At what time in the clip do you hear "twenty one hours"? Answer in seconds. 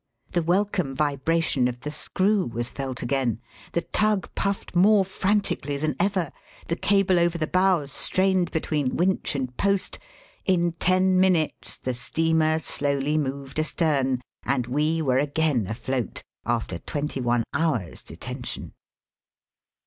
16.79-18.01